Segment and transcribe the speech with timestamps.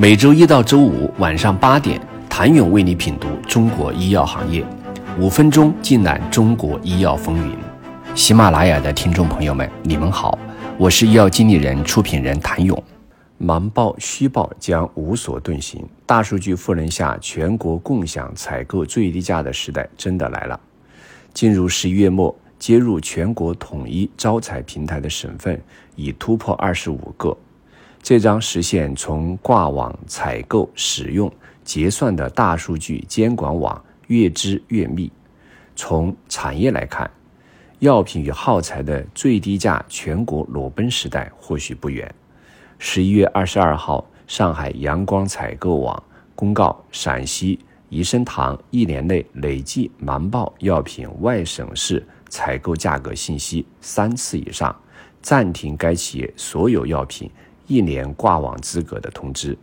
[0.00, 2.00] 每周一到周五晚上八点，
[2.30, 4.64] 谭勇为你品读中国医药行业，
[5.18, 7.56] 五分钟尽览中国医药风云。
[8.14, 10.38] 喜马拉雅的听众朋友们，你们好，
[10.78, 12.80] 我是医药经理人、出品人谭勇。
[13.38, 20.60] 瞒报虚报将无所遁形，大数据赋能下，全国共享采购最低价的时代真的来了。
[21.34, 25.60] 进入十一月末，接入全国统一招采平台的省份
[25.96, 27.36] 已突破二十五个。
[28.08, 31.30] 这将实现从挂网采购、使用、
[31.62, 35.12] 结算的大数据监管网越织越密。
[35.76, 37.10] 从产业来看，
[37.80, 42.10] 药品与耗材的最低价全国裸奔时代或许不远。
[42.78, 46.02] 十一月二十二号，上海阳光采购网
[46.34, 47.58] 公告，陕西
[47.90, 54.74] 宜生堂一年内累计瞒报药品外省市采购价格信息三次以上，
[55.20, 57.30] 暂停该企业所有药品。
[57.68, 59.56] 一年挂网资格的通知，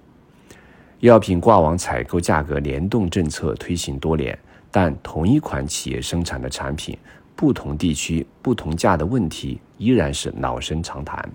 [0.99, 4.37] 药品挂网采购价格联动政策推行多年，
[4.69, 6.95] 但同一款企业生产的产品，
[7.35, 11.27] 不同地区不同价的问题依然是老生常谈。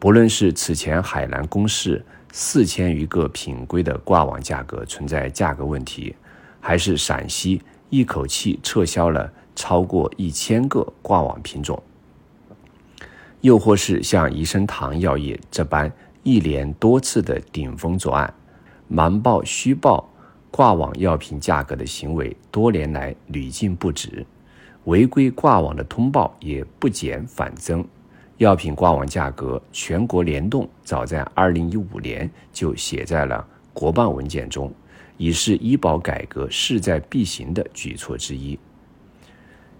[0.00, 6.12] 不论是此前海南公示四千余个品规的挂网价格存在价格问题，
[6.60, 11.80] 还是陕西一口气撤销了超过一千个挂网品种。
[13.44, 15.92] 又或是像宜生堂药业这般
[16.22, 18.32] 一连多次的顶风作案、
[18.88, 20.08] 瞒报虚报
[20.50, 24.24] 挂网药品价格的行为，多年来屡禁不止，
[24.84, 27.86] 违规挂网的通报也不减反增。
[28.38, 34.72] 药品挂网价格全国联动，早在二零一五年就写在了国办文件中，
[35.18, 38.58] 已是医保改革势在必行的举措之一。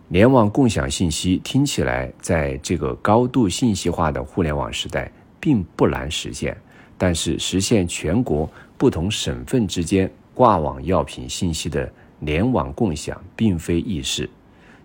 [0.09, 6.55] 联网共享信息听起来，在这个高度信息化的互联网时代并不难实现，
[6.99, 14.29] 但是实现全国不同省份之间挂网药品信息的联网共享并非易事。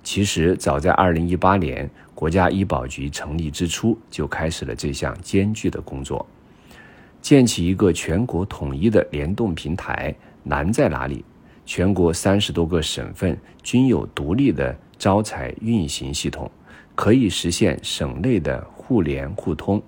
[0.03, 6.25] 其实，早在二零一八年国家医保局成立之初，就开始了这项艰巨的工作。
[7.21, 11.25] 建起一个全国统一的联动平台难在哪里？
[11.65, 14.73] 全国三十多个省份均有独立的。
[14.99, 16.51] 招采运行系统
[16.93, 19.81] 可以实现省内的互联互通，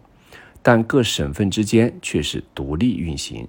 [0.63, 3.45] 但各省份之间却是独立运行，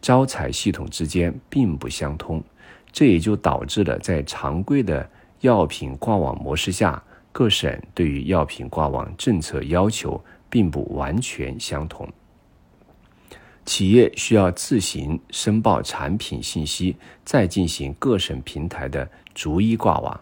[0.00, 2.42] 招采系统之间并不相通，
[2.90, 5.08] 这也就导致了在常规的
[5.40, 7.00] 药品挂网模式下，
[7.30, 12.08] 各省对于药品挂网政策要求并不完全相同。
[13.64, 20.20] 企业需要自行申报产品信息，再进行各省平台的逐一挂网。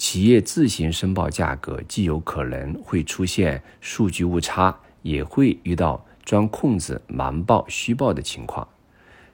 [0.00, 8.66] 企业自行申报价格，既有可能会出现数据误差，也会遇到钻空子、瞒报虚报的情况。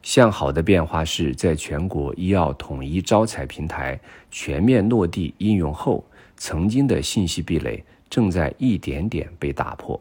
[0.03, 6.05] 向好的变化是在全国医药统一招采平台全面落地应用后，
[6.37, 10.01] 曾经的信息壁垒正在一点点被打破。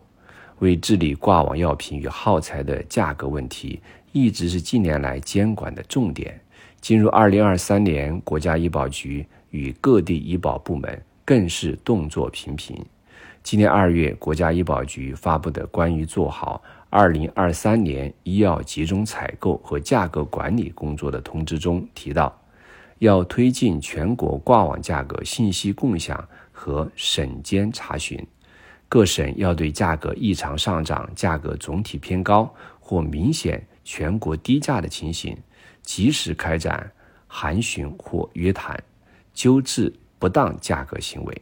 [0.59, 3.79] 为治理挂网药品与耗材的价格问题，
[4.11, 6.41] 一直是近年来监管的重点。
[6.81, 9.25] 进入二零二三年，国家医保局
[9.55, 12.77] 与各地医保部门更是动作频频。
[13.41, 22.37] 今年二月，国家医保局发布的关于做好二零二三年医药集中采购和价格管理工作的通知中提到，
[22.99, 28.21] 要推进全国挂网价格信息共享和省监查询，
[28.89, 35.37] 各省要对价格异常上涨、价格总体偏高或明显全国低价的情形。
[35.81, 36.91] 及时开展
[37.27, 38.75] 函询或约谈，
[39.35, 41.41] 纠治不当价格行为。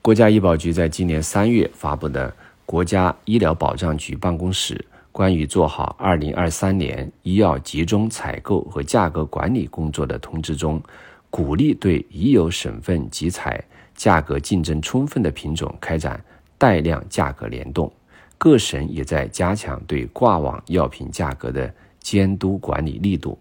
[0.00, 2.30] 国家医保局在今年三月发布的
[2.64, 4.82] 《国家医疗保障局办公室
[5.12, 10.82] 关于做好二零二三年医药集中采购和价格管理工作的通知》中，
[11.28, 13.62] 鼓励对已有省份集采
[13.94, 16.18] 价格竞争充分的品种开展
[16.56, 17.92] 带量价格联动。
[18.38, 21.70] 各省也在加强对挂网药品价格的。
[22.00, 23.38] 监督管理力度，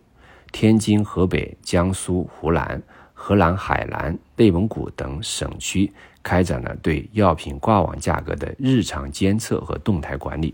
[0.51, 2.81] 天津、河北、江苏、湖南、
[3.13, 5.91] 河南、海南、内蒙古等省区
[6.23, 10.53] 开展了对药品挂网价格的日常监测和动态管理，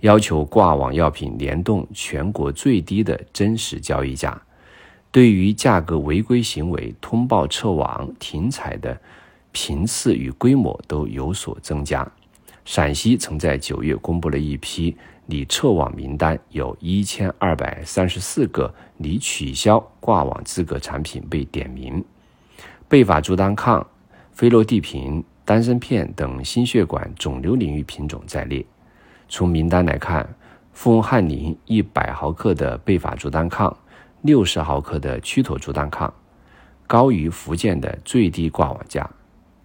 [0.00, 4.40] 要求挂网药品联动全国最低的真实交易价。
[5.10, 8.98] 对于价格违规行为，通报撤网、停采的
[9.50, 12.06] 频次与规模都有所增加。
[12.64, 14.96] 陕西曾在九月公布了一批。
[15.26, 22.04] 拟撤网名单有一千二百三十四个拟取消挂网资格产品被点名，
[22.88, 23.86] 贝法珠单抗、
[24.32, 28.64] 非洛地平、丹参片等心血管肿瘤领域品种在列。
[29.28, 30.28] 从名单来看，
[30.72, 33.74] 富翁汉林一百毫克的贝法珠单抗，
[34.22, 36.12] 六十毫克的曲妥珠单抗，
[36.86, 39.08] 高于福建的最低挂网价。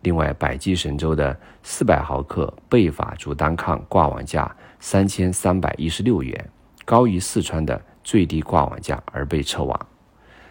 [0.02, 6.50] 另外，百济神州的四百毫克贝法珠单抗挂网价三千三百一十六元，
[6.86, 9.88] 高于四川的最低挂网价而被撤网。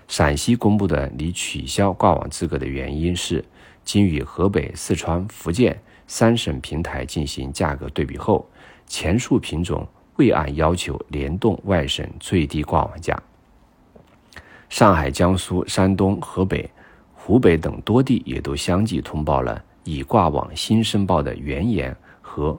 [0.08, 3.44] 陕西公布的拟取消挂网资格的原因是，
[3.84, 8.49] 经与河北、四川、福建三省平台进行价格对比后，
[8.87, 9.87] 前述品种
[10.17, 13.20] 未按要求联动外省最低挂网价。
[14.69, 16.70] 上海、江苏、山东、河北、
[17.14, 22.56] 湖北等多地也都相继通报了已挂网新申报的原研和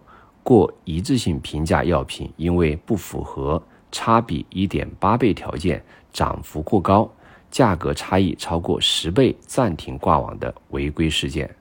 [0.47, 3.61] 过一致性评价药品因为不符合
[3.91, 5.83] 差比一点八倍条件，
[6.13, 7.11] 涨幅过高。
[7.51, 11.53] 价格差异超过十倍，暂停挂网的违规事件，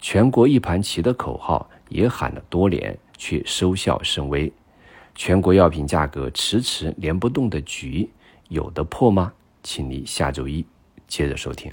[0.00, 4.52] 全国一盘棋的口号也喊了多年，却收效甚微。
[5.16, 8.08] 全国药品价格迟迟连不动的局，
[8.48, 9.32] 有的破吗？
[9.64, 10.64] 请你下周一
[11.08, 11.72] 接着收听。